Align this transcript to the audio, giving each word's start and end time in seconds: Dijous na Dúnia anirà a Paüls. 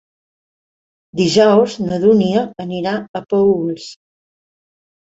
Dijous 1.19 1.77
na 1.85 2.01
Dúnia 2.07 2.49
anirà 2.67 2.97
a 2.99 3.25
Paüls. 3.31 3.89